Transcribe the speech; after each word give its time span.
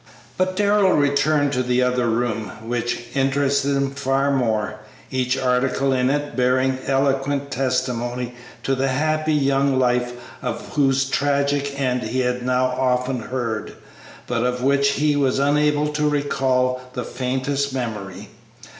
But 0.35 0.55
Darrell 0.55 0.93
returned 0.93 1.53
to 1.53 1.61
the 1.61 1.83
other 1.83 2.09
room, 2.09 2.45
which 2.67 3.01
interested 3.13 3.75
him 3.77 3.91
far 3.91 4.31
more, 4.31 4.79
each 5.11 5.37
article 5.37 5.93
in 5.93 6.09
it 6.09 6.35
bearing 6.35 6.79
eloquent 6.87 7.51
testimony 7.51 8.33
to 8.63 8.73
the 8.73 8.87
happy 8.87 9.35
young 9.35 9.77
life 9.77 10.13
of 10.41 10.69
whose 10.69 11.05
tragic 11.07 11.79
end 11.79 12.01
he 12.01 12.21
had 12.21 12.41
now 12.41 12.65
often 12.65 13.19
heard, 13.19 13.73
but 14.25 14.43
of 14.43 14.63
which 14.63 14.93
he 14.93 15.15
was 15.15 15.37
unable 15.37 15.85
to 15.89 16.09
recall 16.09 16.81
the 16.93 17.03
faintest 17.03 17.71
memory. 17.71 18.29